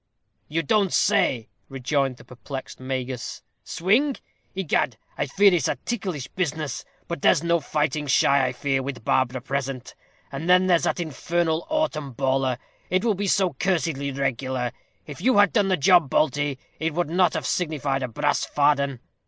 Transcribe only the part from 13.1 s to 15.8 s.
be so cursedly regular. If you had done the